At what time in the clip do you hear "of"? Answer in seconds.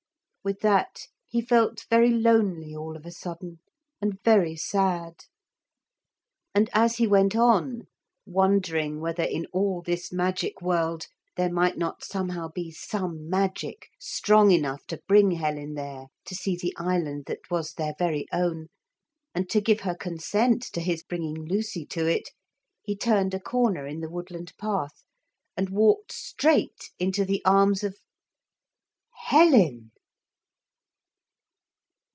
2.97-3.05, 27.83-27.95